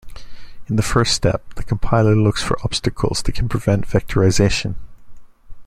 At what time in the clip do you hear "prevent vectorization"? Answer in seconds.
3.47-4.73